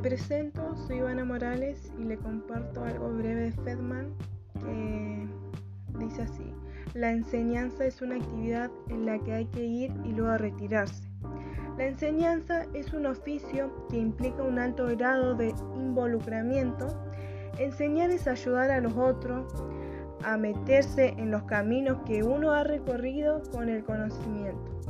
[0.00, 4.14] presento, soy Ivana Morales y le comparto algo breve de Fedman
[4.60, 5.28] que
[5.98, 6.52] dice así.
[6.94, 11.04] La enseñanza es una actividad en la que hay que ir y luego retirarse.
[11.76, 16.88] La enseñanza es un oficio que implica un alto grado de involucramiento.
[17.58, 19.52] Enseñar es ayudar a los otros
[20.24, 24.80] a meterse en los caminos que uno ha recorrido con el conocimiento.